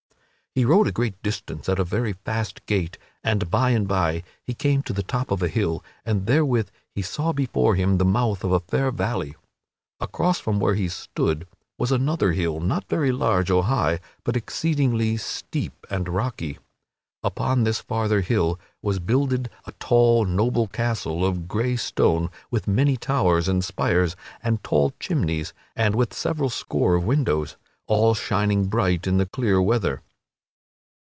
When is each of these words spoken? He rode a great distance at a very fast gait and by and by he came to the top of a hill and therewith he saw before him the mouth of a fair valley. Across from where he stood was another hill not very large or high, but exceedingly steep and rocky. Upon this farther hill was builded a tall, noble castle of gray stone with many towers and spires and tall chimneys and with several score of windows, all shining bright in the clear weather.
He 0.53 0.65
rode 0.65 0.85
a 0.87 0.91
great 0.91 1.23
distance 1.23 1.69
at 1.69 1.79
a 1.79 1.85
very 1.85 2.11
fast 2.11 2.65
gait 2.65 2.97
and 3.23 3.49
by 3.49 3.69
and 3.69 3.87
by 3.87 4.21
he 4.43 4.53
came 4.53 4.83
to 4.83 4.91
the 4.91 5.01
top 5.01 5.31
of 5.31 5.41
a 5.41 5.47
hill 5.47 5.81
and 6.05 6.25
therewith 6.27 6.67
he 6.93 7.01
saw 7.01 7.31
before 7.31 7.75
him 7.75 7.97
the 7.97 8.03
mouth 8.03 8.43
of 8.43 8.51
a 8.51 8.59
fair 8.59 8.91
valley. 8.91 9.33
Across 10.01 10.41
from 10.41 10.59
where 10.59 10.75
he 10.75 10.89
stood 10.89 11.47
was 11.77 11.89
another 11.93 12.33
hill 12.33 12.59
not 12.59 12.83
very 12.89 13.13
large 13.13 13.49
or 13.49 13.63
high, 13.63 14.01
but 14.25 14.35
exceedingly 14.35 15.15
steep 15.15 15.87
and 15.89 16.09
rocky. 16.09 16.59
Upon 17.23 17.63
this 17.63 17.79
farther 17.79 18.19
hill 18.19 18.59
was 18.81 18.99
builded 18.99 19.49
a 19.63 19.71
tall, 19.79 20.25
noble 20.25 20.67
castle 20.67 21.25
of 21.25 21.47
gray 21.47 21.77
stone 21.77 22.29
with 22.49 22.67
many 22.67 22.97
towers 22.97 23.47
and 23.47 23.63
spires 23.63 24.17
and 24.43 24.61
tall 24.65 24.91
chimneys 24.99 25.53
and 25.77 25.95
with 25.95 26.13
several 26.13 26.49
score 26.49 26.95
of 26.95 27.05
windows, 27.05 27.55
all 27.87 28.13
shining 28.13 28.65
bright 28.65 29.07
in 29.07 29.15
the 29.17 29.25
clear 29.25 29.61
weather. 29.61 30.01